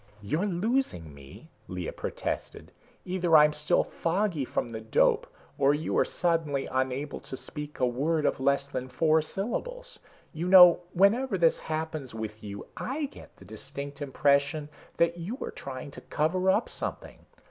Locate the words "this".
11.37-11.59